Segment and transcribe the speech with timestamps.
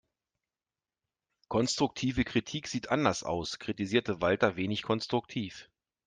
[1.47, 5.69] Konstruktive Kritik sieht anders aus, kritisierte Walter wenig konstruktiv.